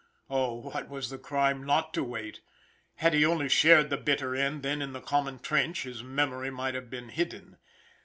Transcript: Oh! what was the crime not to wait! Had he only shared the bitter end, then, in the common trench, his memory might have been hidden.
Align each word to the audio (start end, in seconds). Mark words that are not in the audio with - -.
Oh! 0.31 0.55
what 0.71 0.89
was 0.89 1.11
the 1.11 1.19
crime 1.19 1.63
not 1.63 1.93
to 1.93 2.03
wait! 2.03 2.41
Had 2.95 3.13
he 3.13 3.23
only 3.23 3.47
shared 3.47 3.91
the 3.91 3.97
bitter 3.97 4.35
end, 4.35 4.63
then, 4.63 4.81
in 4.81 4.93
the 4.93 4.99
common 4.99 5.37
trench, 5.37 5.83
his 5.83 6.01
memory 6.01 6.49
might 6.49 6.73
have 6.73 6.89
been 6.89 7.09
hidden. 7.09 7.57